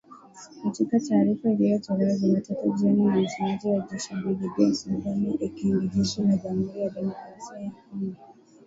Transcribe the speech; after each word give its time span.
Katika 0.63 0.99
taarifa 0.99 1.49
iliyotolewa 1.51 2.15
Jumatatu 2.17 2.71
jioni 2.75 3.03
na 3.03 3.15
msemaji 3.15 3.67
wa 3.69 3.79
jeshi 3.91 4.13
Brigedia 4.15 4.73
Sylvain 4.73 5.37
Ekenge 5.39 5.87
jeshi 5.95 6.21
la 6.21 6.37
Jamuhuri 6.37 6.81
ya 6.81 6.89
Demokrasia 6.89 7.59
ya 7.59 7.71
Kongo 7.71 8.15